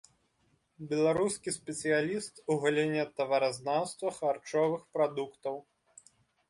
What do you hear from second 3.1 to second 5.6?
таваразнаўства харчовых прадуктаў.